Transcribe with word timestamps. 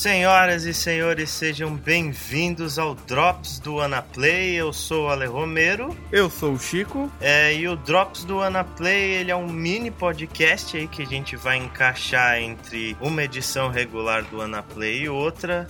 Senhoras 0.00 0.64
e 0.64 0.72
senhores, 0.72 1.28
sejam 1.28 1.76
bem-vindos 1.76 2.78
ao 2.78 2.94
Drops 2.94 3.58
do 3.58 3.82
Anaplay. 3.82 4.54
Eu 4.54 4.72
sou 4.72 5.04
o 5.04 5.08
Ale 5.10 5.26
Romero. 5.26 5.94
Eu 6.10 6.30
sou 6.30 6.54
o 6.54 6.58
Chico. 6.58 7.12
É, 7.20 7.54
e 7.54 7.68
o 7.68 7.76
Drops 7.76 8.24
do 8.24 8.40
Anaplay, 8.40 9.10
ele 9.16 9.30
é 9.30 9.36
um 9.36 9.46
mini 9.46 9.90
podcast 9.90 10.74
aí 10.74 10.88
que 10.88 11.02
a 11.02 11.06
gente 11.06 11.36
vai 11.36 11.58
encaixar 11.58 12.38
entre 12.40 12.96
uma 12.98 13.22
edição 13.22 13.68
regular 13.68 14.24
do 14.24 14.40
Anaplay 14.40 15.02
e 15.02 15.08
outra 15.10 15.66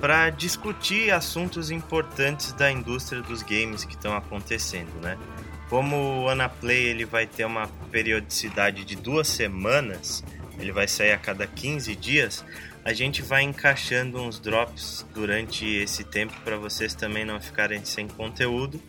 para 0.00 0.30
discutir 0.30 1.10
assuntos 1.10 1.72
importantes 1.72 2.52
da 2.52 2.70
indústria 2.70 3.20
dos 3.20 3.42
games 3.42 3.84
que 3.84 3.96
estão 3.96 4.16
acontecendo, 4.16 4.92
né? 5.00 5.18
Como 5.68 6.22
o 6.22 6.28
Anaplay 6.28 6.84
ele 6.84 7.04
vai 7.04 7.26
ter 7.26 7.44
uma 7.44 7.66
periodicidade 7.90 8.84
de 8.84 8.94
duas 8.94 9.26
semanas, 9.26 10.22
ele 10.56 10.70
vai 10.70 10.86
sair 10.86 11.10
a 11.10 11.18
cada 11.18 11.48
15 11.48 11.96
dias, 11.96 12.44
a 12.84 12.92
gente 12.92 13.22
vai 13.22 13.42
encaixando 13.42 14.20
uns 14.20 14.38
drops 14.38 15.06
durante 15.14 15.66
esse 15.66 16.04
tempo 16.04 16.34
para 16.44 16.56
vocês 16.56 16.94
também 16.94 17.24
não 17.24 17.40
ficarem 17.40 17.84
sem 17.84 18.08
conteúdo 18.08 18.80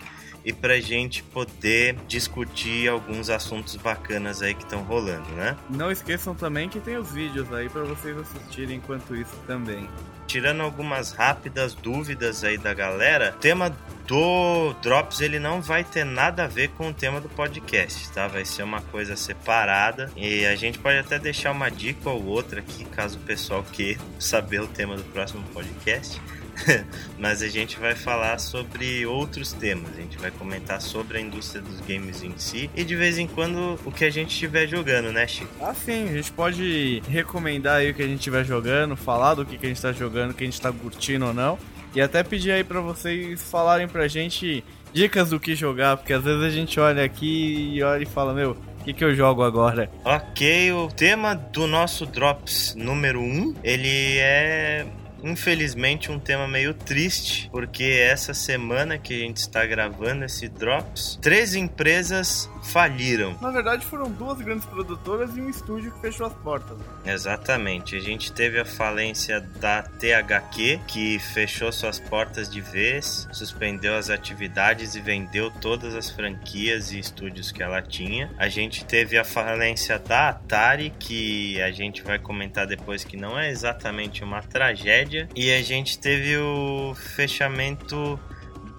e 0.46 0.52
para 0.52 0.80
gente 0.80 1.24
poder 1.24 1.96
discutir 2.08 2.90
alguns 2.90 3.30
assuntos 3.30 3.76
bacanas 3.78 4.42
aí 4.42 4.54
que 4.54 4.64
estão 4.64 4.82
rolando, 4.84 5.30
né? 5.32 5.56
Não 5.70 5.90
esqueçam 5.92 6.36
também 6.36 6.68
que 6.68 6.80
tem 6.80 6.98
os 6.98 7.12
vídeos 7.12 7.52
aí 7.54 7.70
para 7.70 7.84
vocês 7.84 8.18
assistirem 8.18 8.78
enquanto 8.78 9.16
isso 9.16 9.36
também. 9.48 9.88
Tirando 10.28 10.62
algumas 10.62 11.12
rápidas 11.12 11.74
dúvidas 11.74 12.44
aí 12.44 12.58
da 12.58 12.74
galera, 12.74 13.34
o 13.36 13.40
tema 13.40 13.74
do 14.08 14.74
Drops 14.82 15.22
ele 15.22 15.40
não 15.40 15.62
vai 15.62 15.84
ter 15.84 16.04
nada 16.04 16.44
a 16.44 16.48
ver 16.48 16.70
com 16.70 16.90
o 16.90 16.94
tema 16.94 17.22
do 17.22 17.30
podcast, 17.30 18.12
tá? 18.12 18.28
Vai 18.28 18.46
ser 18.46 18.64
uma 18.64 18.82
coisa 18.82 19.16
separada 19.16 20.12
e 20.16 20.46
a 20.46 20.56
gente 20.56 20.80
pode 20.80 20.98
até 20.98 21.18
deixar 21.18 21.52
uma 21.52 21.70
dica 21.70 22.10
ou 22.10 22.26
outra 22.26 22.60
aqui 22.60 22.84
caso 22.86 23.18
o 23.18 23.22
pessoal 23.22 23.64
queira 23.72 24.00
saber 24.20 24.62
o 24.62 24.68
tema 24.68 24.96
do 24.96 25.04
próximo 25.04 25.44
podcast. 25.54 26.22
mas 27.18 27.42
a 27.42 27.48
gente 27.48 27.80
vai 27.80 27.96
falar 27.96 28.40
sobre 28.40 29.06
outros 29.06 29.54
temas. 29.54 29.92
A 29.98 30.02
gente 30.02 30.18
vai 30.18 30.32
comentar 30.32 30.82
sobre 30.82 31.18
a 31.18 31.22
indústria 31.22 31.62
dos 31.62 31.80
games 31.82 32.24
em 32.24 32.34
si 32.38 32.70
e 32.76 32.84
de 32.84 32.96
vez 32.96 33.18
em 33.18 33.28
quando 33.28 33.80
o 33.86 33.92
que 33.92 34.06
a 34.06 34.10
gente 34.10 34.32
estiver 34.32 34.68
jogando, 34.68 35.12
né, 35.12 35.28
Chico? 35.28 35.52
Ah, 35.62 35.74
sim. 35.74 36.10
A 36.10 36.14
gente 36.14 36.32
pode 36.32 37.02
recomendar 37.08 37.78
aí 37.78 37.92
o 37.92 37.94
que 37.94 38.02
a 38.02 38.08
gente 38.08 38.20
estiver 38.20 38.44
jogando, 38.44 38.96
falar 38.96 39.36
do 39.36 39.46
que, 39.46 39.58
que 39.58 39.66
a 39.66 39.70
gente 39.70 39.78
está 39.78 39.92
jogando, 39.92 40.34
que 40.34 40.44
a 40.44 40.48
gente 40.48 40.54
está 40.54 40.72
curtindo 40.72 41.26
ou 41.26 41.34
não. 41.34 41.58
E 41.96 42.02
até 42.02 42.24
pedir 42.24 42.52
aí 42.52 42.64
para 42.64 42.82
vocês 42.82 43.42
falarem 43.50 43.88
pra 43.88 44.08
gente 44.08 44.64
dicas 44.94 45.30
do 45.30 45.40
que 45.40 45.56
jogar, 45.56 45.98
porque 45.98 46.14
às 46.14 46.24
vezes 46.24 46.44
a 46.44 46.50
gente 46.50 46.80
olha 46.80 47.04
aqui 47.04 47.72
e 47.74 47.84
olha 47.84 48.04
e 48.04 48.06
fala, 48.06 48.34
meu, 48.34 48.52
o 48.52 48.84
que, 48.84 48.94
que 48.94 49.04
eu 49.04 49.16
jogo 49.16 49.44
agora? 49.44 49.90
Ok, 50.04 50.72
o 50.74 50.88
tema 50.88 51.34
do 51.34 51.68
nosso 51.68 52.06
Drops 52.06 52.76
número 52.76 53.20
1, 53.20 53.24
um, 53.24 53.56
ele 53.64 54.18
é 54.18 54.86
infelizmente 55.24 56.12
um 56.12 56.20
tema 56.20 56.48
meio 56.48 56.74
triste, 56.74 57.50
porque 57.52 57.84
essa 57.84 58.34
semana 58.34 58.98
que 58.98 59.14
a 59.14 59.26
gente 59.26 59.38
está 59.38 59.66
gravando 59.66 60.26
esse 60.26 60.48
Drops, 60.48 61.18
três 61.22 61.56
empresas 61.56 62.50
faliram. 62.64 63.38
Na 63.42 63.52
verdade, 63.52 63.86
foram 63.86 64.10
duas 64.10 64.40
grandes 64.40 64.66
produtoras 64.66 65.36
e 65.36 65.42
um 65.42 65.50
estúdio 65.50 65.92
que 65.92 66.02
fechou 66.02 66.26
as 66.26 66.34
portas. 66.34 66.78
Exatamente. 67.06 67.96
A 67.96 68.00
gente 68.00 68.32
teve 68.32 68.60
a 68.60 68.66
falência 68.66 69.42
da 69.42 69.84
THQ, 69.84 70.80
que 70.88 71.20
fechou 71.20 71.72
suas 71.72 72.00
portas 72.00 72.50
de 72.50 72.62
vez, 72.62 73.28
suspendeu 73.32 73.96
as 73.96 74.10
atividades 74.10 74.96
e 74.96 75.02
vendeu 75.02 75.52
todas 75.52 75.96
as 75.96 76.10
franquias 76.10 76.92
e 76.92 77.00
estúdios 77.00 77.52
que 77.52 77.62
ela 77.62 77.82
tinha. 77.82 78.32
A 78.38 78.48
gente 78.48 78.86
teve 78.86 79.18
a 79.18 79.24
falência 79.24 80.00
da 80.00 80.30
Atari, 80.30 80.94
que 80.98 81.62
a 81.62 81.72
gente 81.72 82.02
vai 82.02 82.18
comentar 82.18 82.66
depois 82.66 83.04
que 83.04 83.18
não 83.18 83.38
é 83.38 83.50
exatamente 83.50 84.24
uma 84.24 84.42
tragédia. 84.42 85.13
E 85.36 85.52
a 85.52 85.62
gente 85.62 86.00
teve 86.00 86.38
o 86.38 86.94
fechamento 86.96 88.20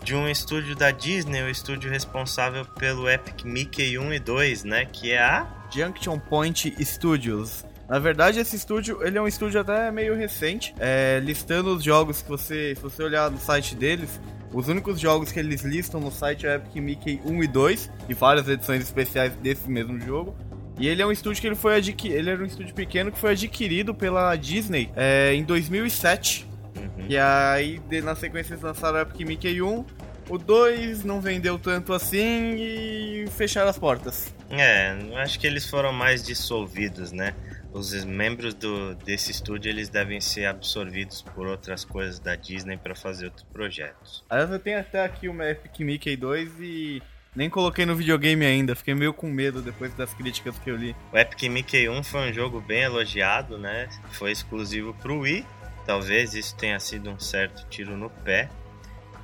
de 0.03 0.15
um 0.15 0.29
estúdio 0.29 0.77
da 0.77 0.91
Disney, 0.91 1.43
o 1.43 1.49
estúdio 1.49 1.91
responsável 1.91 2.65
pelo 2.65 3.09
Epic 3.09 3.45
Mickey 3.45 3.99
1 3.99 4.13
e 4.13 4.19
2, 4.19 4.65
né? 4.65 4.85
Que 4.85 5.13
é 5.13 5.23
a 5.23 5.47
Junction 5.75 6.19
Point 6.19 6.75
Studios. 6.85 7.65
Na 7.89 7.99
verdade, 7.99 8.39
esse 8.39 8.57
estúdio 8.57 9.03
ele 9.03 9.19
é 9.19 9.23
um 9.23 9.29
estúdio 9.29 9.61
até 9.61 9.91
meio 9.91 10.15
recente. 10.15 10.75
É, 10.79 11.21
listando 11.23 11.75
os 11.75 11.83
jogos 11.83 12.23
que 12.23 12.29
você, 12.29 12.75
se 12.75 12.83
você 12.83 13.03
olhar 13.03 13.31
no 13.31 13.39
site 13.39 13.75
deles, 13.75 14.21
os 14.53 14.69
únicos 14.69 15.01
jogos 15.01 15.33
que 15.33 15.39
eles 15.39 15.63
listam 15.63 16.01
no 16.01 16.11
site 16.11 16.47
é 16.47 16.57
Epic 16.57 16.77
Mickey 16.77 17.21
1 17.25 17.43
e 17.43 17.47
2 17.49 17.91
e 18.09 18.15
várias 18.15 18.49
edições 18.49 18.83
especiais 18.83 19.35
desse 19.37 19.69
mesmo 19.69 20.01
jogo. 20.01 20.37
E 20.79 20.89
ele 20.89 21.03
é 21.03 21.07
um 21.07 21.13
estúdio 21.13 21.41
que 21.41 21.47
ele 21.47 21.55
foi 21.55 21.77
adquirido. 21.77 22.19
Ele 22.19 22.31
era 22.31 22.43
um 22.43 22.47
estúdio 22.47 22.75
pequeno 22.75 23.13
que 23.13 23.19
foi 23.19 23.33
adquirido 23.33 23.95
pela 23.95 24.35
Disney 24.37 24.91
é, 24.97 25.35
em 25.35 25.45
2007. 25.45 26.47
Uhum. 26.77 27.07
E 27.09 27.17
aí, 27.17 27.81
na 28.03 28.15
sequência, 28.15 28.55
eles 28.55 28.63
lançaram 28.63 28.99
o 28.99 29.03
Epic 29.03 29.21
Mickey 29.27 29.63
1. 29.63 29.85
O 30.29 30.39
2 30.39 31.05
não 31.05 31.21
vendeu 31.21 31.59
tanto 31.59 31.93
assim 31.93 32.57
e 32.57 33.27
fecharam 33.37 33.69
as 33.69 33.79
portas. 33.79 34.35
É, 34.51 34.97
acho 35.17 35.39
que 35.39 35.47
eles 35.47 35.69
foram 35.69 35.93
mais 35.93 36.23
dissolvidos, 36.23 37.13
né? 37.13 37.35
Os 37.73 37.93
membros 38.05 38.55
do, 38.55 38.95
desse 38.95 39.33
estúdio 39.33 39.69
eles 39.69 39.89
devem 39.89 40.21
ser 40.21 40.47
absorvidos 40.47 41.23
por 41.23 41.47
outras 41.47 41.85
coisas 41.85 42.21
da 42.21 42.37
Disney 42.37 42.77
para 42.77 42.95
fazer 42.95 43.27
outros 43.27 43.45
projetos. 43.53 44.25
Aliás, 44.31 44.51
eu 44.51 44.61
tenho 44.61 44.79
até 44.79 45.05
aqui 45.05 45.29
uma 45.29 45.45
Epic 45.51 45.81
Mickey 45.81 46.17
2 46.17 46.53
e 46.61 47.03
nem 47.35 47.51
coloquei 47.51 47.85
no 47.85 47.97
videogame 47.97 48.45
ainda, 48.45 48.75
fiquei 48.75 48.95
meio 48.95 49.13
com 49.13 49.29
medo 49.29 49.61
depois 49.61 49.93
das 49.95 50.13
críticas 50.15 50.59
que 50.59 50.71
eu 50.71 50.77
li. 50.77 50.95
O 51.13 51.19
Epic 51.19 51.43
Mickey 51.51 51.89
1 51.89 52.03
foi 52.03 52.31
um 52.31 52.33
jogo 52.33 52.61
bem 52.61 52.83
elogiado, 52.83 53.59
né? 53.59 53.89
Foi 54.13 54.31
exclusivo 54.31 54.95
pro 54.95 55.21
Wii 55.21 55.45
Talvez 55.87 56.35
isso 56.35 56.57
tenha 56.57 56.81
sido 56.81 57.11
um 57.11 57.19
certo 57.19 57.67
tiro 57.69 57.97
no 57.97 58.09
pé. 58.09 58.49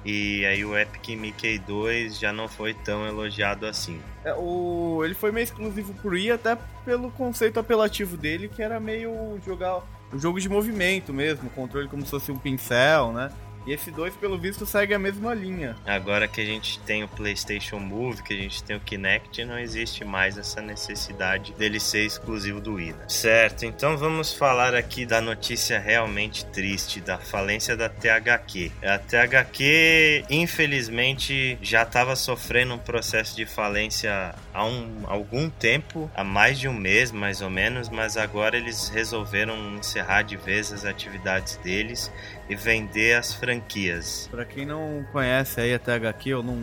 E 0.04 0.44
aí 0.46 0.64
o 0.64 0.76
Epic 0.78 1.08
Mickey 1.10 1.58
2 1.58 2.18
já 2.18 2.32
não 2.32 2.48
foi 2.48 2.72
tão 2.72 3.06
elogiado 3.06 3.66
assim. 3.66 4.00
É, 4.24 4.32
o... 4.34 5.02
Ele 5.04 5.14
foi 5.14 5.30
meio 5.30 5.44
exclusivo 5.44 5.92
pro 5.94 6.10
Wii 6.10 6.32
até 6.32 6.56
pelo 6.84 7.10
conceito 7.10 7.60
apelativo 7.60 8.16
dele, 8.16 8.48
que 8.48 8.62
era 8.62 8.80
meio 8.80 9.38
jogar 9.44 9.82
um 10.12 10.18
jogo 10.18 10.40
de 10.40 10.48
movimento 10.48 11.12
mesmo, 11.12 11.50
controle 11.50 11.88
como 11.88 12.04
se 12.04 12.10
fosse 12.10 12.32
um 12.32 12.38
pincel, 12.38 13.12
né? 13.12 13.30
Esse 13.70 13.92
2, 13.92 14.16
pelo 14.16 14.36
visto, 14.36 14.66
segue 14.66 14.92
a 14.92 14.98
mesma 14.98 15.32
linha. 15.32 15.76
Agora 15.86 16.26
que 16.26 16.40
a 16.40 16.44
gente 16.44 16.80
tem 16.80 17.04
o 17.04 17.08
PlayStation 17.08 17.78
Move, 17.78 18.20
que 18.20 18.34
a 18.34 18.36
gente 18.36 18.64
tem 18.64 18.74
o 18.74 18.80
Kinect, 18.80 19.44
não 19.44 19.56
existe 19.56 20.04
mais 20.04 20.36
essa 20.36 20.60
necessidade 20.60 21.52
dele 21.52 21.78
ser 21.78 22.04
exclusivo 22.04 22.60
do 22.60 22.74
Wii. 22.74 22.94
Né? 22.94 23.04
Certo, 23.06 23.64
então 23.64 23.96
vamos 23.96 24.32
falar 24.32 24.74
aqui 24.74 25.06
da 25.06 25.20
notícia 25.20 25.78
realmente 25.78 26.44
triste, 26.46 27.00
da 27.00 27.16
falência 27.16 27.76
da 27.76 27.88
THQ. 27.88 28.72
A 28.82 28.98
THQ, 28.98 30.24
infelizmente, 30.28 31.56
já 31.62 31.84
estava 31.84 32.16
sofrendo 32.16 32.74
um 32.74 32.78
processo 32.78 33.36
de 33.36 33.46
falência 33.46 34.34
há 34.60 34.64
um, 34.64 35.04
algum 35.06 35.48
tempo, 35.48 36.10
há 36.14 36.22
mais 36.22 36.58
de 36.58 36.68
um 36.68 36.74
mês 36.74 37.10
mais 37.10 37.40
ou 37.40 37.48
menos, 37.48 37.88
mas 37.88 38.18
agora 38.18 38.58
eles 38.58 38.90
resolveram 38.90 39.56
encerrar 39.76 40.22
de 40.22 40.36
vez 40.36 40.70
as 40.70 40.84
atividades 40.84 41.56
deles 41.56 42.12
e 42.48 42.54
vender 42.54 43.14
as 43.14 43.32
franquias. 43.32 44.28
Para 44.30 44.44
quem 44.44 44.66
não 44.66 45.04
conhece 45.12 45.60
aí 45.60 45.72
a 45.72 45.78
THQ 45.78 46.34
ou 46.34 46.42
não, 46.42 46.58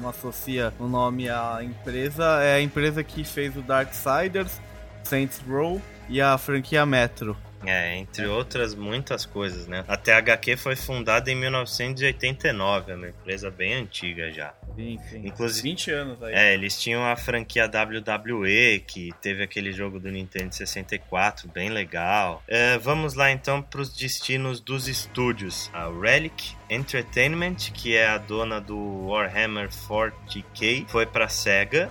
não 0.00 0.08
associa 0.08 0.72
o 0.78 0.86
nome 0.86 1.28
à 1.28 1.58
empresa, 1.62 2.40
é 2.42 2.54
a 2.54 2.60
empresa 2.60 3.02
que 3.02 3.24
fez 3.24 3.56
o 3.56 3.62
Darksiders, 3.62 4.60
Saints 5.02 5.40
Row 5.48 5.82
e 6.08 6.20
a 6.20 6.38
franquia 6.38 6.86
Metro. 6.86 7.36
É, 7.64 7.96
entre 7.96 8.26
outras 8.26 8.74
muitas 8.74 9.24
coisas, 9.24 9.66
né? 9.66 9.84
A 9.86 9.96
THQ 9.96 10.56
foi 10.56 10.74
fundada 10.74 11.30
em 11.30 11.36
1989, 11.36 12.92
é 12.92 12.94
uma 12.96 13.08
empresa 13.08 13.50
bem 13.50 13.74
antiga 13.74 14.32
já. 14.32 14.52
Sim, 14.74 14.98
sim. 15.10 15.22
Inclusive, 15.26 15.68
20 15.68 15.90
anos 15.90 16.22
aí. 16.22 16.34
É, 16.34 16.54
eles 16.54 16.80
tinham 16.80 17.04
a 17.04 17.16
franquia 17.16 17.66
WWE, 17.66 18.80
que 18.86 19.12
teve 19.20 19.42
aquele 19.42 19.72
jogo 19.72 19.98
do 20.00 20.10
Nintendo 20.10 20.54
64, 20.54 21.48
bem 21.48 21.70
legal. 21.70 22.42
É, 22.48 22.78
vamos 22.78 23.14
lá 23.14 23.30
então 23.30 23.62
para 23.62 23.80
os 23.80 23.94
destinos 23.94 24.60
dos 24.60 24.88
estúdios. 24.88 25.70
A 25.72 25.88
Relic 25.88 26.54
Entertainment, 26.70 27.56
que 27.74 27.96
é 27.96 28.08
a 28.08 28.18
dona 28.18 28.60
do 28.60 29.06
Warhammer 29.08 29.68
40k, 29.68 30.86
foi 30.88 31.06
para 31.06 31.28
Sega. 31.28 31.90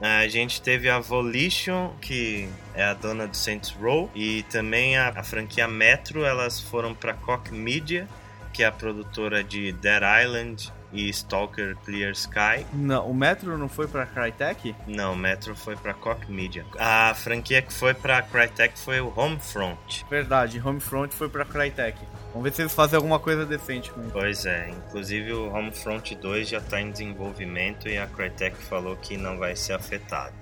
A 0.00 0.26
gente 0.26 0.60
teve 0.60 0.90
a 0.90 0.98
Volition, 0.98 1.94
que 2.00 2.48
é 2.74 2.82
a 2.82 2.92
dona 2.92 3.28
do 3.28 3.36
Saints 3.36 3.70
Row, 3.70 4.10
e 4.16 4.42
também 4.44 4.96
a, 4.96 5.10
a 5.10 5.22
franquia 5.22 5.68
Metro, 5.68 6.24
elas 6.24 6.58
foram 6.58 6.92
para 6.92 7.14
Koch 7.14 7.52
Media, 7.52 8.08
que 8.52 8.64
é 8.64 8.66
a 8.66 8.72
produtora 8.72 9.44
de 9.44 9.70
Dead 9.70 10.02
Island 10.24 10.72
e 10.92 11.08
Stalker 11.08 11.76
Clear 11.84 12.12
Sky. 12.12 12.66
Não, 12.72 13.08
o 13.08 13.14
Metro 13.14 13.56
não 13.56 13.68
foi 13.68 13.86
para 13.86 14.06
Crytek? 14.06 14.74
Não, 14.86 15.14
o 15.14 15.16
Metro 15.16 15.54
foi 15.54 15.76
para 15.76 15.94
Koch 15.94 16.30
Media. 16.30 16.64
A 16.78 17.14
franquia 17.14 17.62
que 17.62 17.72
foi 17.72 17.94
para 17.94 18.20
Crytek 18.22 18.78
foi 18.78 19.00
o 19.00 19.12
Homefront. 19.16 20.04
Verdade, 20.08 20.60
Homefront 20.64 21.14
foi 21.14 21.28
para 21.28 21.44
Crytek. 21.44 21.98
Vamos 22.32 22.44
ver 22.44 22.54
se 22.54 22.62
eles 22.62 22.74
fazem 22.74 22.96
alguma 22.96 23.18
coisa 23.18 23.44
decente 23.44 23.90
com 23.90 24.00
isso. 24.00 24.10
Pois 24.12 24.46
é, 24.46 24.70
inclusive 24.70 25.32
o 25.32 25.52
Homefront 25.52 26.14
2 26.14 26.48
já 26.48 26.58
está 26.58 26.80
em 26.80 26.90
desenvolvimento 26.90 27.88
e 27.88 27.98
a 27.98 28.06
Crytek 28.06 28.56
falou 28.56 28.96
que 28.96 29.16
não 29.16 29.38
vai 29.38 29.54
ser 29.54 29.74
afetado. 29.74 30.34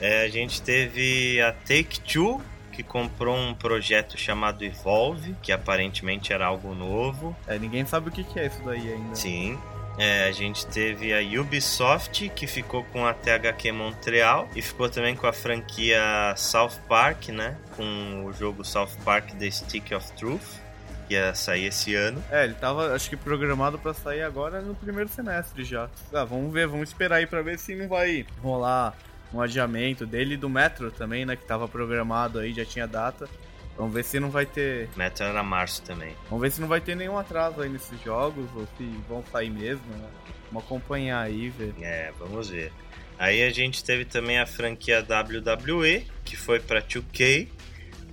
É, 0.00 0.24
a 0.24 0.28
gente 0.28 0.62
teve 0.62 1.40
a 1.40 1.52
Take-Two, 1.52 2.40
que 2.78 2.82
comprou 2.84 3.36
um 3.36 3.54
projeto 3.54 4.16
chamado 4.16 4.64
Evolve, 4.64 5.34
que 5.42 5.50
aparentemente 5.50 6.32
era 6.32 6.46
algo 6.46 6.76
novo. 6.76 7.36
É, 7.44 7.58
ninguém 7.58 7.84
sabe 7.84 8.08
o 8.08 8.12
que 8.12 8.38
é 8.38 8.46
isso 8.46 8.62
daí 8.64 8.92
ainda. 8.92 9.16
Sim. 9.16 9.58
É, 9.98 10.28
a 10.28 10.30
gente 10.30 10.64
teve 10.64 11.12
a 11.12 11.40
Ubisoft, 11.40 12.28
que 12.28 12.46
ficou 12.46 12.84
com 12.84 13.04
a 13.04 13.12
THQ 13.12 13.72
Montreal 13.72 14.48
e 14.54 14.62
ficou 14.62 14.88
também 14.88 15.16
com 15.16 15.26
a 15.26 15.32
franquia 15.32 16.32
South 16.36 16.78
Park, 16.88 17.30
né? 17.30 17.56
Com 17.74 18.26
o 18.26 18.32
jogo 18.32 18.64
South 18.64 18.92
Park 19.04 19.32
The 19.32 19.50
Stick 19.50 19.90
of 19.90 20.12
Truth, 20.12 20.60
que 21.08 21.14
ia 21.14 21.34
sair 21.34 21.64
esse 21.64 21.96
ano. 21.96 22.22
É, 22.30 22.44
ele 22.44 22.54
tava, 22.54 22.94
acho 22.94 23.10
que 23.10 23.16
programado 23.16 23.76
para 23.76 23.92
sair 23.92 24.22
agora 24.22 24.60
no 24.60 24.76
primeiro 24.76 25.10
semestre 25.10 25.64
já. 25.64 25.90
Ah, 26.14 26.24
vamos 26.24 26.52
ver, 26.52 26.68
vamos 26.68 26.90
esperar 26.90 27.16
aí 27.16 27.26
para 27.26 27.42
ver 27.42 27.58
se 27.58 27.74
não 27.74 27.88
vai 27.88 28.24
rolar 28.40 28.94
um 29.32 29.40
adiamento 29.40 30.06
dele 30.06 30.34
e 30.34 30.36
do 30.36 30.48
Metro 30.48 30.90
também, 30.90 31.24
né? 31.24 31.36
Que 31.36 31.44
tava 31.44 31.68
programado 31.68 32.38
aí, 32.38 32.52
já 32.52 32.64
tinha 32.64 32.86
data. 32.86 33.28
Vamos 33.76 33.94
ver 33.94 34.04
se 34.04 34.18
não 34.18 34.30
vai 34.30 34.44
ter. 34.44 34.88
Metro 34.96 35.24
era 35.24 35.42
março 35.42 35.82
também. 35.82 36.14
Vamos 36.28 36.42
ver 36.42 36.50
se 36.50 36.60
não 36.60 36.66
vai 36.66 36.80
ter 36.80 36.96
nenhum 36.96 37.16
atraso 37.16 37.60
aí 37.60 37.68
nesses 37.68 38.00
jogos, 38.02 38.48
ou 38.56 38.66
se 38.76 38.84
vão 39.08 39.24
sair 39.30 39.50
mesmo, 39.50 39.86
né? 39.96 40.08
Vamos 40.50 40.64
acompanhar 40.64 41.22
aí, 41.22 41.48
ver. 41.48 41.74
É, 41.80 42.12
vamos 42.18 42.48
ver. 42.48 42.72
Aí 43.18 43.42
a 43.42 43.50
gente 43.50 43.84
teve 43.84 44.04
também 44.04 44.38
a 44.38 44.46
franquia 44.46 45.00
WWE, 45.00 46.06
que 46.24 46.36
foi 46.36 46.58
para 46.58 46.82
2K. 46.82 47.48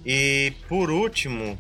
E 0.06 0.54
por 0.68 0.92
último, 0.92 1.58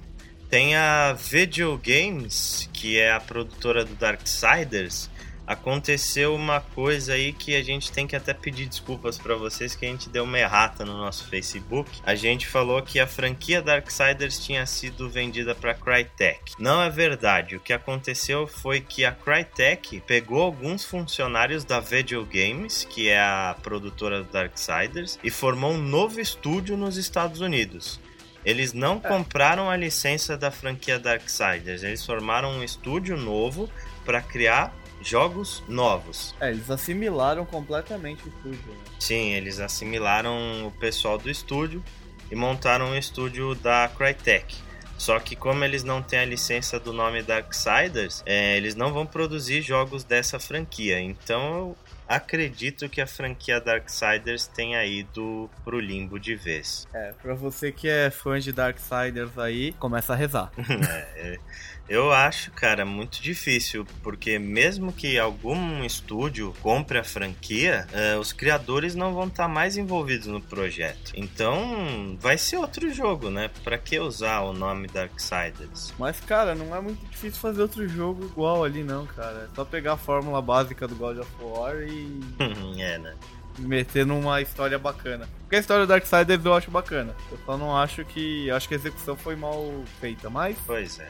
tem 0.49 0.75
a 0.75 1.13
Video 1.13 1.79
Games, 1.83 2.69
que 2.71 2.99
é 2.99 3.11
a 3.11 3.19
produtora 3.19 3.83
do 3.83 3.95
Darksiders, 3.95 5.09
aconteceu 5.45 6.33
uma 6.33 6.59
coisa 6.59 7.13
aí 7.13 7.33
que 7.33 7.56
a 7.56 7.63
gente 7.63 7.92
tem 7.92 8.07
que 8.07 8.15
até 8.15 8.33
pedir 8.33 8.65
desculpas 8.65 9.18
para 9.18 9.36
vocês 9.36 9.75
que 9.75 9.86
a 9.86 9.89
gente 9.89 10.09
deu 10.09 10.24
uma 10.24 10.39
errata 10.39 10.83
no 10.83 10.97
nosso 10.97 11.27
Facebook. 11.27 11.89
A 12.03 12.15
gente 12.15 12.47
falou 12.47 12.81
que 12.81 13.00
a 13.00 13.07
franquia 13.07 13.62
Darksiders 13.62 14.39
tinha 14.39 14.65
sido 14.65 15.09
vendida 15.09 15.53
para 15.53 15.74
Crytek. 15.74 16.53
Não 16.59 16.81
é 16.81 16.89
verdade. 16.89 17.56
O 17.56 17.59
que 17.59 17.74
aconteceu 17.74 18.47
foi 18.47 18.81
que 18.81 19.06
a 19.06 19.12
Crytek 19.12 20.01
pegou 20.01 20.42
alguns 20.42 20.83
funcionários 20.86 21.63
da 21.63 21.80
Video 21.80 22.25
Games, 22.25 22.86
que 22.89 23.09
é 23.09 23.19
a 23.19 23.56
produtora 23.62 24.24
do 24.24 24.31
Darksiders, 24.31 25.19
e 25.24 25.30
formou 25.30 25.74
um 25.74 25.81
novo 25.81 26.19
estúdio 26.19 26.75
nos 26.75 26.98
Estados 26.98 27.41
Unidos. 27.41 28.00
Eles 28.44 28.74
não 28.74 29.01
é. 29.03 29.07
compraram 29.07 29.69
a 29.69 29.75
licença 29.75 30.38
da 30.38 30.51
franquia 30.51 31.00
Darksiders, 31.00 31.81
eles 31.81 32.06
formaram 32.06 32.51
um 32.51 32.63
estúdio 32.63 33.18
novo 33.18 33.69
para 34.06 34.21
criar 34.21 34.71
jogos 35.05 35.63
novos. 35.67 36.35
É, 36.39 36.49
eles 36.49 36.69
assimilaram 36.69 37.45
completamente 37.45 38.25
o 38.25 38.29
estúdio. 38.29 38.71
Né? 38.71 38.77
Sim, 38.99 39.33
eles 39.33 39.59
assimilaram 39.59 40.67
o 40.67 40.71
pessoal 40.71 41.17
do 41.17 41.29
estúdio 41.29 41.83
e 42.31 42.35
montaram 42.35 42.87
um 42.87 42.95
estúdio 42.95 43.53
da 43.55 43.89
Crytek. 43.95 44.65
Só 44.97 45.19
que 45.19 45.35
como 45.35 45.63
eles 45.63 45.83
não 45.83 46.01
têm 46.01 46.19
a 46.19 46.25
licença 46.25 46.79
do 46.79 46.93
nome 46.93 47.21
Darksiders, 47.21 48.23
é, 48.25 48.55
eles 48.57 48.75
não 48.75 48.93
vão 48.93 49.05
produzir 49.05 49.61
jogos 49.61 50.03
dessa 50.03 50.39
franquia. 50.39 50.99
Então 50.99 51.57
eu 51.57 51.77
acredito 52.07 52.87
que 52.87 53.01
a 53.01 53.07
franquia 53.07 53.59
Darksiders 53.59 54.47
tenha 54.47 54.83
ido 54.85 55.49
pro 55.63 55.79
limbo 55.79 56.19
de 56.19 56.35
vez. 56.35 56.87
É, 56.93 57.13
pra 57.21 57.33
você 57.33 57.71
que 57.71 57.87
é 57.87 58.09
fã 58.09 58.39
de 58.39 58.53
Darksiders 58.53 59.37
aí, 59.37 59.73
começa 59.73 60.13
a 60.13 60.15
rezar. 60.15 60.51
é, 61.15 61.39
eu 61.87 62.11
acho, 62.11 62.51
cara, 62.51 62.83
muito 62.83 63.21
difícil, 63.21 63.85
porque 64.01 64.39
mesmo 64.39 64.91
que 64.91 65.19
algum 65.19 65.83
estúdio 65.83 66.53
compre 66.61 66.97
a 66.97 67.03
franquia, 67.03 67.87
uh, 67.93 68.19
os 68.19 68.33
criadores 68.33 68.95
não 68.95 69.13
vão 69.13 69.27
estar 69.27 69.43
tá 69.43 69.49
mais 69.49 69.77
envolvidos 69.77 70.27
no 70.27 70.41
projeto. 70.41 71.13
Então, 71.15 72.17
vai 72.19 72.37
ser 72.37 72.57
outro 72.57 72.91
jogo, 72.91 73.29
né? 73.29 73.51
Pra 73.63 73.77
que 73.77 73.99
usar 73.99 74.41
o 74.41 74.53
nome 74.53 74.87
Darksiders? 74.87 75.93
Mas, 75.99 76.19
cara, 76.19 76.55
não 76.55 76.75
é 76.75 76.81
muito 76.81 77.05
difícil 77.05 77.39
fazer 77.39 77.61
outro 77.61 77.88
jogo 77.88 78.25
igual 78.25 78.63
ali, 78.63 78.83
não, 78.83 79.05
cara. 79.05 79.47
É 79.51 79.55
só 79.55 79.63
pegar 79.63 79.93
a 79.93 79.97
fórmula 79.97 80.41
básica 80.41 80.88
do 80.88 80.95
God 80.95 81.19
of 81.19 81.31
War 81.39 81.75
e. 81.83 82.19
é, 82.81 82.97
né? 82.97 83.15
meter 83.57 84.05
numa 84.05 84.41
história 84.41 84.77
bacana. 84.77 85.29
Porque 85.43 85.55
a 85.55 85.59
história 85.59 85.85
do 85.85 85.89
Darksiders 85.89 86.43
eu 86.43 86.53
acho 86.53 86.69
bacana. 86.69 87.15
Eu 87.31 87.38
só 87.45 87.57
não 87.57 87.77
acho 87.77 88.03
que. 88.03 88.51
Acho 88.51 88.67
que 88.67 88.73
a 88.73 88.77
execução 88.77 89.15
foi 89.15 89.35
mal 89.35 89.83
feita, 90.01 90.29
mas. 90.29 90.57
Pois 90.65 90.99
é 90.99 91.09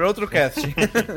para 0.00 0.08
outro 0.08 0.26
cast. 0.26 0.62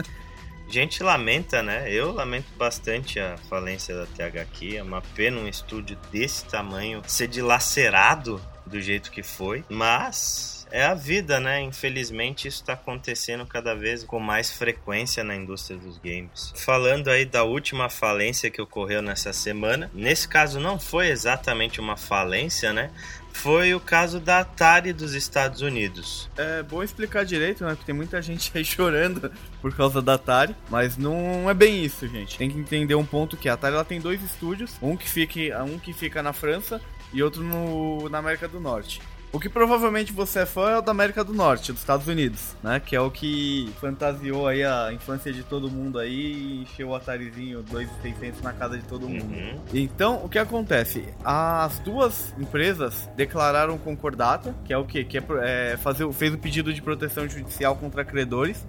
gente 0.68 1.02
lamenta, 1.02 1.64
né? 1.64 1.90
Eu 1.90 2.12
lamento 2.12 2.48
bastante 2.58 3.18
a 3.18 3.38
falência 3.50 3.96
da 3.96 4.06
THQ. 4.06 4.76
É 4.76 4.84
uma 4.84 5.02
pena 5.16 5.40
um 5.40 5.48
estúdio 5.48 5.98
desse 6.12 6.44
tamanho 6.44 7.02
ser 7.08 7.30
dilacerado 7.30 8.42
do 8.66 8.82
jeito 8.82 9.10
que 9.10 9.24
foi. 9.24 9.64
Mas 9.70 10.63
é 10.74 10.84
a 10.84 10.96
vida, 10.96 11.40
né? 11.40 11.62
Infelizmente 11.62 12.48
isso 12.48 12.62
está 12.62 12.74
acontecendo 12.74 13.46
cada 13.46 13.76
vez 13.76 14.04
com 14.04 14.20
mais 14.20 14.52
frequência 14.52 15.24
na 15.24 15.36
indústria 15.36 15.78
dos 15.78 16.00
games. 16.00 16.52
Falando 16.56 17.10
aí 17.10 17.26
da 17.26 17.44
última 17.44 17.90
falência 17.90 18.50
que 18.50 18.60
ocorreu 18.60 19.00
nessa 19.00 19.32
semana, 19.32 19.92
nesse 19.94 20.28
caso 20.28 20.60
não 20.60 20.80
foi 20.80 21.10
exatamente 21.10 21.80
uma 21.80 21.96
falência, 21.96 22.74
né? 22.74 22.90
foi 23.34 23.74
o 23.74 23.80
caso 23.80 24.20
da 24.20 24.40
Atari 24.40 24.94
dos 24.94 25.14
Estados 25.14 25.62
Unidos. 25.62 26.30
É 26.38 26.62
bom 26.62 26.84
explicar 26.84 27.26
direito, 27.26 27.66
né? 27.66 27.72
Porque 27.72 27.86
tem 27.86 27.96
muita 27.96 28.22
gente 28.22 28.52
aí 28.56 28.64
chorando 28.64 29.32
por 29.62 29.76
causa 29.76 30.02
da 30.02 30.14
Atari, 30.14 30.56
mas 30.70 30.98
não 30.98 31.50
é 31.50 31.54
bem 31.54 31.84
isso, 31.84 32.08
gente. 32.08 32.38
Tem 32.38 32.50
que 32.50 32.58
entender 32.58 32.96
um 32.96 33.06
ponto 33.06 33.36
que 33.36 33.50
a 33.50 33.54
Atari 33.54 33.74
ela 33.74 33.84
tem 33.84 34.00
dois 34.00 34.24
estúdios, 34.24 34.72
um 34.82 34.96
que 34.96 35.10
fica, 35.10 35.64
um 35.64 35.80
que 35.80 35.94
fica 35.94 36.22
na 36.22 36.32
França 36.32 36.80
e 37.12 37.22
outro 37.22 37.44
no, 37.44 38.08
na 38.08 38.20
América 38.20 38.48
do 38.48 38.60
Norte. 38.60 39.02
O 39.34 39.40
que 39.40 39.50
provavelmente 39.50 40.14
você 40.14 40.42
é 40.42 40.46
fã 40.46 40.70
é 40.70 40.78
o 40.78 40.82
da 40.82 40.92
América 40.92 41.24
do 41.24 41.34
Norte, 41.34 41.72
dos 41.72 41.82
Estados 41.82 42.06
Unidos, 42.08 42.56
né? 42.62 42.80
Que 42.80 42.96
é 42.96 43.02
o 43.02 43.10
que 43.10 43.68
fantasiou 43.82 44.48
aí 44.48 44.64
a 44.64 44.94
infância 44.94 45.34
de 45.34 45.42
todo 45.42 45.72
mundo 45.72 45.98
aí 45.98 46.34
e 46.34 46.62
encheu 46.62 46.90
o 46.90 46.96
Atarizinho 46.96 47.64
2600 47.64 48.44
na 48.44 48.54
casa 48.54 48.78
de 48.78 48.84
todo 48.84 49.10
mundo. 49.10 49.34
Uhum. 49.34 49.60
Então, 49.74 50.24
o 50.24 50.30
que 50.30 50.38
acontece? 50.38 51.04
As 51.26 51.80
duas 51.80 52.32
empresas 52.38 53.10
declararam 53.16 53.76
concordata, 53.80 54.54
que 54.64 54.72
é 54.72 54.78
o 54.78 54.86
quê? 54.86 55.04
Que 55.04 55.18
é, 55.18 55.24
é 55.42 55.78
fazer, 55.78 56.10
fez 56.14 56.32
o 56.32 56.38
pedido 56.38 56.72
de 56.72 56.84
proteção 56.84 57.28
judicial 57.28 57.76
contra 57.76 58.06
credores. 58.06 58.64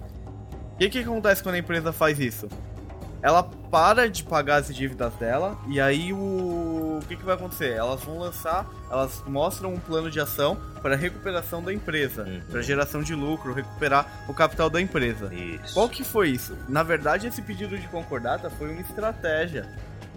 O 0.73 0.77
que, 0.79 0.89
que 0.89 0.97
acontece 0.97 1.43
quando 1.43 1.55
a 1.55 1.59
empresa 1.59 1.93
faz 1.93 2.19
isso? 2.19 2.49
ela 3.25 3.41
para 3.41 4.07
de 4.07 4.23
pagar 4.23 4.57
as 4.57 4.67
dívidas 4.73 5.11
dela 5.15 5.57
e 5.67 5.81
aí 5.81 6.13
o, 6.13 6.17
o 6.97 7.01
que, 7.01 7.15
que 7.15 7.23
vai 7.23 7.35
acontecer? 7.35 7.71
Elas 7.71 8.03
vão 8.03 8.19
lançar, 8.19 8.67
elas 8.89 9.23
mostram 9.27 9.73
um 9.73 9.79
plano 9.79 10.09
de 10.09 10.19
ação 10.19 10.57
para 10.81 10.95
recuperação 10.95 11.63
da 11.63 11.73
empresa, 11.73 12.23
uhum. 12.23 12.41
para 12.49 12.61
geração 12.61 13.01
de 13.01 13.15
lucro, 13.15 13.53
recuperar 13.53 14.25
o 14.27 14.33
capital 14.33 14.69
da 14.69 14.81
empresa. 14.81 15.33
Isso. 15.33 15.73
Qual 15.73 15.89
que 15.89 16.03
foi 16.03 16.29
isso? 16.29 16.57
Na 16.67 16.83
verdade, 16.83 17.27
esse 17.27 17.41
pedido 17.41 17.77
de 17.77 17.87
concordata 17.87 18.49
foi 18.49 18.71
uma 18.71 18.81
estratégia. 18.81 19.67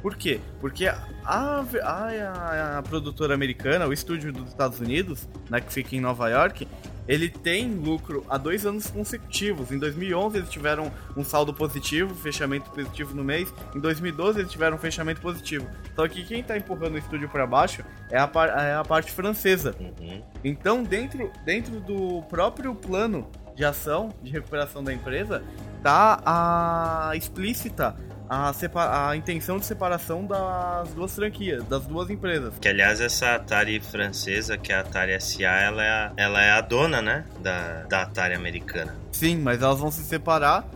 Por 0.03 0.17
quê? 0.17 0.41
Porque 0.61 0.87
a, 0.87 1.03
a, 1.25 1.65
a, 1.83 2.79
a 2.79 2.83
produtora 2.83 3.35
americana, 3.35 3.87
o 3.87 3.93
estúdio 3.93 4.33
dos 4.33 4.49
Estados 4.49 4.81
Unidos, 4.81 5.29
né, 5.51 5.61
que 5.61 5.73
fica 5.73 5.97
em 5.97 6.01
Nova 6.01 6.29
York, 6.29 6.69
ele 7.09 7.31
tem 7.31 7.73
lucro 7.75 8.25
há 8.29 8.37
dois 8.37 8.67
anos 8.67 8.89
consecutivos. 8.91 9.73
Em 9.73 9.79
2011 9.79 10.37
eles 10.37 10.51
tiveram 10.51 10.93
um 11.17 11.25
saldo 11.25 11.55
positivo, 11.55 12.15
fechamento 12.15 12.71
positivo 12.71 13.15
no 13.15 13.25
mês. 13.25 13.53
Em 13.75 13.81
2012 13.81 14.41
eles 14.41 14.53
tiveram 14.53 14.77
um 14.77 14.79
fechamento 14.79 15.21
positivo. 15.21 15.67
Só 15.97 16.07
que 16.07 16.23
quem 16.25 16.41
está 16.41 16.57
empurrando 16.57 16.95
o 16.95 16.99
estúdio 16.99 17.29
para 17.29 17.47
baixo 17.47 17.83
é 18.11 18.19
a, 18.19 18.31
é 18.59 18.75
a 18.75 18.85
parte 18.85 19.11
francesa. 19.11 19.75
Uhum. 19.81 20.23
Então, 20.45 20.83
dentro, 20.83 21.33
dentro 21.45 21.81
do 21.81 22.23
próprio 22.29 22.75
plano 22.75 23.27
de 23.55 23.65
ação 23.65 24.11
de 24.23 24.31
recuperação 24.31 24.85
da 24.85 24.93
empresa, 24.93 25.43
tá 25.83 26.21
a 26.25 27.17
explícita 27.17 27.97
a, 28.29 29.09
a 29.09 29.17
intenção 29.17 29.59
de 29.59 29.65
separação 29.65 30.27
das 30.27 30.91
duas 30.91 31.15
franquias, 31.15 31.65
das 31.65 31.85
duas 31.87 32.11
empresas. 32.11 32.55
Que 32.61 32.69
aliás 32.69 33.01
essa 33.01 33.35
Atari 33.37 33.81
francesa, 33.81 34.59
que 34.59 34.73
é 34.73 34.77
a 34.77 34.81
Atari 34.81 35.19
SA, 35.21 35.45
ela 35.45 35.83
é 35.83 35.91
a, 35.91 36.13
ela 36.17 36.43
é 36.43 36.51
a 36.51 36.61
dona, 36.61 37.01
né, 37.01 37.25
da, 37.41 37.85
da 37.85 38.03
Atari 38.03 38.35
americana. 38.35 38.95
Sim, 39.13 39.39
mas 39.39 39.63
elas 39.63 39.79
vão 39.79 39.91
se 39.91 40.03
separar. 40.03 40.69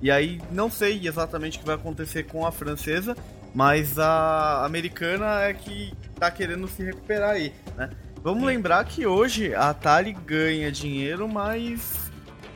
E 0.00 0.10
aí 0.10 0.40
não 0.50 0.70
sei 0.70 1.06
exatamente 1.06 1.58
o 1.58 1.60
que 1.60 1.66
vai 1.66 1.74
acontecer 1.74 2.22
com 2.24 2.46
a 2.46 2.52
francesa, 2.52 3.16
mas 3.54 3.98
a 3.98 4.64
americana 4.64 5.42
é 5.42 5.52
que 5.52 5.92
tá 6.18 6.30
querendo 6.30 6.68
se 6.68 6.82
recuperar 6.82 7.30
aí, 7.30 7.52
né? 7.76 7.90
Vamos 8.22 8.40
Sim. 8.40 8.46
lembrar 8.46 8.84
que 8.84 9.06
hoje 9.06 9.54
a 9.54 9.70
Atari 9.70 10.12
ganha 10.12 10.70
dinheiro, 10.70 11.26
mas 11.26 12.09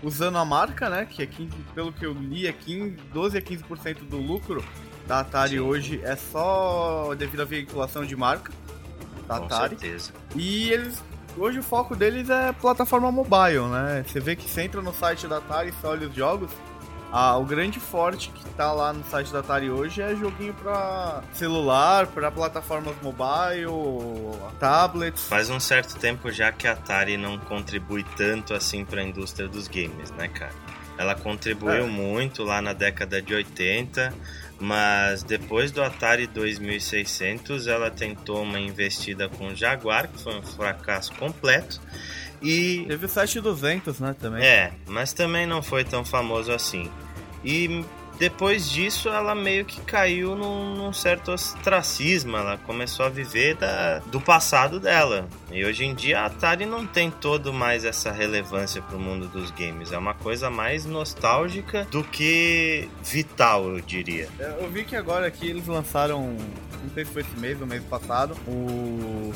usando 0.04 0.36
a 0.36 0.44
marca, 0.44 0.88
né? 0.88 1.06
Que 1.06 1.22
é 1.22 1.26
15, 1.26 1.50
pelo 1.74 1.92
que 1.92 2.04
eu 2.04 2.12
li, 2.12 2.46
é 2.46 2.52
15, 2.52 2.96
12 3.12 3.38
a 3.38 3.42
15% 3.42 4.08
do 4.08 4.18
lucro 4.18 4.62
da 5.06 5.20
Atari 5.20 5.52
Sim. 5.52 5.60
hoje 5.60 6.00
é 6.02 6.16
só 6.16 7.14
devido 7.16 7.40
à 7.40 7.44
veiculação 7.44 8.04
de 8.04 8.16
marca 8.16 8.52
da 9.26 9.38
Com 9.38 9.44
Atari. 9.46 9.78
Certeza. 9.78 10.12
E 10.36 10.70
eles. 10.70 11.02
Hoje 11.36 11.58
o 11.58 11.62
foco 11.64 11.96
deles 11.96 12.30
é 12.30 12.52
plataforma 12.52 13.10
mobile, 13.10 13.66
né? 13.68 14.04
Você 14.06 14.20
vê 14.20 14.36
que 14.36 14.48
você 14.48 14.62
entra 14.62 14.80
no 14.80 14.94
site 14.94 15.26
da 15.26 15.38
Atari 15.38 15.70
e 15.70 15.72
você 15.72 15.86
olha 15.86 16.06
os 16.08 16.14
jogos. 16.14 16.50
Ah, 17.16 17.36
o 17.36 17.44
grande 17.44 17.78
forte 17.78 18.28
que 18.30 18.44
tá 18.56 18.72
lá 18.72 18.92
no 18.92 19.04
site 19.04 19.32
da 19.32 19.38
Atari 19.38 19.70
hoje 19.70 20.02
é 20.02 20.16
joguinho 20.16 20.52
pra 20.52 21.22
celular, 21.32 22.08
pra 22.08 22.28
plataformas 22.28 22.96
mobile, 23.00 23.70
tablets. 24.58 25.28
Faz 25.28 25.48
um 25.48 25.60
certo 25.60 25.96
tempo 25.96 26.32
já 26.32 26.50
que 26.50 26.66
a 26.66 26.72
Atari 26.72 27.16
não 27.16 27.38
contribui 27.38 28.04
tanto 28.16 28.52
assim 28.52 28.84
pra 28.84 29.00
indústria 29.00 29.46
dos 29.46 29.68
games, 29.68 30.10
né, 30.10 30.26
cara? 30.26 30.50
Ela 30.98 31.14
contribuiu 31.14 31.84
é. 31.84 31.86
muito 31.86 32.42
lá 32.42 32.60
na 32.60 32.72
década 32.72 33.22
de 33.22 33.32
80, 33.32 34.12
mas 34.58 35.22
depois 35.22 35.70
do 35.70 35.84
Atari 35.84 36.26
2600 36.26 37.68
ela 37.68 37.92
tentou 37.92 38.42
uma 38.42 38.58
investida 38.58 39.28
com 39.28 39.46
o 39.48 39.54
Jaguar, 39.54 40.08
que 40.08 40.20
foi 40.20 40.34
um 40.34 40.42
fracasso 40.42 41.14
completo. 41.14 41.80
E 42.42 42.84
teve 42.88 43.06
o 43.06 43.08
7200, 43.08 44.00
né, 44.00 44.16
também. 44.20 44.44
É, 44.44 44.72
mas 44.86 45.12
também 45.12 45.46
não 45.46 45.62
foi 45.62 45.84
tão 45.84 46.04
famoso 46.04 46.50
assim. 46.52 46.90
E 47.44 47.84
depois 48.18 48.70
disso 48.70 49.08
ela 49.08 49.34
meio 49.34 49.64
que 49.64 49.80
caiu 49.80 50.36
num, 50.36 50.76
num, 50.76 50.92
certo 50.92 51.32
ostracismo, 51.32 52.36
ela 52.36 52.56
começou 52.58 53.06
a 53.06 53.08
viver 53.08 53.56
da, 53.56 53.98
do 53.98 54.20
passado 54.20 54.78
dela. 54.78 55.28
E 55.50 55.64
hoje 55.64 55.84
em 55.84 55.94
dia 55.94 56.20
a 56.20 56.26
Atari 56.26 56.64
não 56.64 56.86
tem 56.86 57.10
todo 57.10 57.52
mais 57.52 57.84
essa 57.84 58.12
relevância 58.12 58.80
para 58.80 58.96
o 58.96 59.00
mundo 59.00 59.26
dos 59.26 59.50
games, 59.50 59.92
é 59.92 59.98
uma 59.98 60.14
coisa 60.14 60.48
mais 60.48 60.86
nostálgica 60.86 61.86
do 61.90 62.04
que 62.04 62.88
vital, 63.02 63.68
eu 63.68 63.80
diria. 63.80 64.28
Eu 64.38 64.70
vi 64.70 64.84
que 64.84 64.94
agora 64.94 65.26
aqui 65.26 65.48
eles 65.48 65.66
lançaram, 65.66 66.36
não 66.82 66.90
sei 66.94 67.04
se 67.04 67.10
foi 67.10 67.22
esse 67.22 67.36
mês 67.38 67.60
ou 67.60 67.66
mês 67.66 67.82
passado, 67.82 68.36
o 68.46 69.32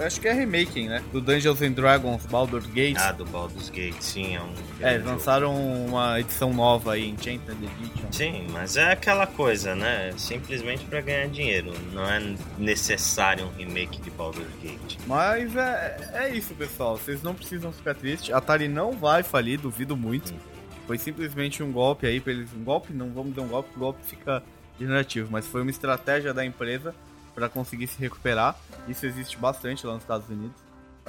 acho 0.00 0.20
que 0.20 0.28
é 0.28 0.32
remaking, 0.32 0.88
né? 0.88 1.02
Do 1.12 1.20
Dungeons 1.20 1.62
and 1.62 1.72
Dragons 1.72 2.24
Baldur's 2.26 2.66
Gate. 2.66 2.96
Ah, 2.98 3.12
do 3.12 3.24
Baldur's 3.24 3.70
Gate, 3.70 4.00
sim. 4.00 4.36
É, 4.36 4.40
um 4.40 4.52
é 4.80 4.94
eles 4.94 5.06
lançaram 5.06 5.54
uma 5.86 6.20
edição 6.20 6.52
nova 6.52 6.94
aí, 6.94 7.08
Enchanted 7.08 7.56
Edition. 7.62 8.12
Sim, 8.12 8.46
mas 8.50 8.76
é 8.76 8.92
aquela 8.92 9.26
coisa, 9.26 9.74
né? 9.74 10.12
Simplesmente 10.16 10.84
para 10.84 11.00
ganhar 11.00 11.28
dinheiro. 11.28 11.72
Não 11.92 12.04
é 12.04 12.34
necessário 12.58 13.46
um 13.46 13.50
remake 13.50 14.00
de 14.00 14.10
Baldur's 14.10 14.46
Gate. 14.62 14.96
Mas 15.06 15.54
é, 15.56 16.10
é 16.14 16.34
isso, 16.34 16.54
pessoal. 16.54 16.96
Vocês 16.96 17.22
não 17.22 17.34
precisam 17.34 17.72
ficar 17.72 17.94
tristes. 17.94 18.32
A 18.32 18.38
Atari 18.38 18.68
não 18.68 18.92
vai 18.92 19.22
falir, 19.22 19.58
duvido 19.58 19.96
muito. 19.96 20.32
Hum. 20.32 20.38
Foi 20.86 20.98
simplesmente 20.98 21.62
um 21.62 21.72
golpe 21.72 22.06
aí 22.06 22.20
pra 22.20 22.32
eles. 22.32 22.50
Um 22.54 22.62
golpe? 22.62 22.92
Não 22.92 23.10
vamos 23.10 23.34
dar 23.34 23.42
um 23.42 23.48
golpe, 23.48 23.70
o 23.74 23.78
golpe 23.78 24.00
fica 24.04 24.42
generativo. 24.78 25.28
Mas 25.30 25.46
foi 25.46 25.62
uma 25.62 25.70
estratégia 25.70 26.32
da 26.32 26.44
empresa 26.44 26.94
para 27.36 27.50
conseguir 27.50 27.86
se 27.86 28.00
recuperar. 28.00 28.56
Isso 28.88 29.04
existe 29.04 29.36
bastante 29.36 29.86
lá 29.86 29.92
nos 29.92 30.02
Estados 30.02 30.28
Unidos. 30.28 30.56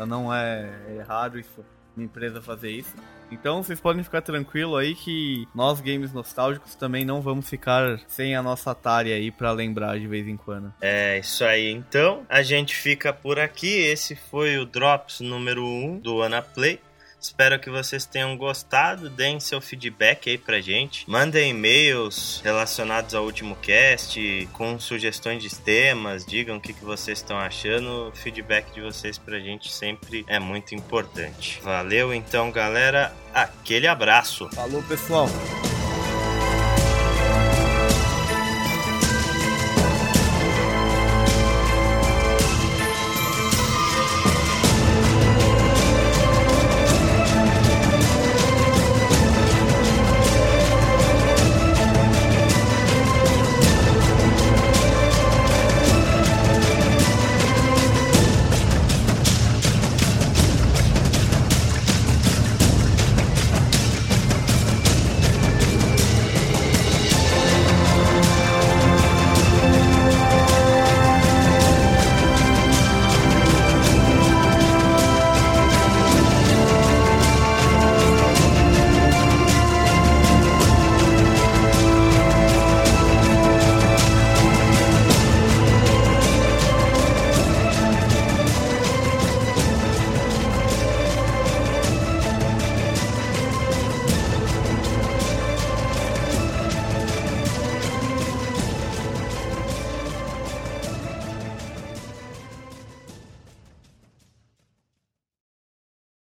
Não 0.06 0.32
é, 0.32 0.70
é 0.98 1.02
raro 1.08 1.40
isso, 1.40 1.66
uma 1.96 2.06
empresa 2.06 2.42
fazer 2.42 2.70
isso. 2.70 2.94
Então 3.32 3.64
vocês 3.64 3.80
podem 3.80 4.04
ficar 4.04 4.22
tranquilo 4.22 4.76
aí 4.76 4.94
que 4.94 5.48
nós 5.56 5.82
games 5.82 6.14
nostálgicos 6.14 6.76
também 6.76 7.04
não 7.04 7.22
vamos 7.22 7.50
ficar 7.50 8.00
sem 8.08 8.36
a 8.36 8.44
nossa 8.44 8.72
Atari 8.72 9.12
aí 9.12 9.32
para 9.32 9.52
lembrar 9.52 10.00
de 10.00 10.08
vez 10.08 10.28
em 10.28 10.38
quando. 10.38 10.72
É 10.82 11.20
isso 11.20 11.44
aí. 11.44 11.72
Então 11.72 12.26
a 12.30 12.42
gente 12.44 12.76
fica 12.76 13.12
por 13.12 13.40
aqui. 13.40 13.80
Esse 13.80 14.16
foi 14.16 14.58
o 14.58 14.66
Drops 14.66 15.22
número 15.22 15.66
1 15.66 16.00
do 16.00 16.22
Ana 16.22 16.42
Play. 16.42 16.80
Espero 17.20 17.60
que 17.60 17.70
vocês 17.70 18.06
tenham 18.06 18.38
gostado. 18.38 19.10
Deem 19.10 19.40
seu 19.40 19.60
feedback 19.60 20.30
aí 20.30 20.38
pra 20.38 20.62
gente. 20.62 21.10
Mandem 21.10 21.52
e-mails 21.52 22.42
relacionados 22.44 23.16
ao 23.16 23.26
último 23.26 23.56
cast, 23.58 24.48
com 24.54 24.80
sugestões 24.80 25.42
de 25.42 25.54
temas. 25.56 26.26
Digam 26.26 26.58
o 26.58 26.62
que, 26.62 26.74
que 26.74 26.86
vocês 26.86 27.20
estão 27.20 27.38
achando. 27.38 28.10
O 28.10 28.12
feedback 28.16 28.72
de 28.74 28.82
vocês 28.82 29.18
pra 29.18 29.40
gente 29.40 29.72
sempre 29.72 30.26
é 30.28 30.40
muito 30.40 30.76
importante. 30.76 31.60
Valeu 31.64 32.14
então, 32.14 32.52
galera. 32.52 33.14
Aquele 33.34 33.88
abraço. 33.88 34.50
Falou, 34.54 34.82
pessoal. 34.84 35.28